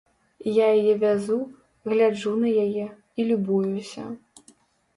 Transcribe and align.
Я 0.51 0.65
яе 0.79 0.93
вязу, 1.03 1.37
гляджу 1.93 2.33
на 2.47 2.55
яе 2.65 2.89
і 2.89 3.21
любуюся. 3.31 4.11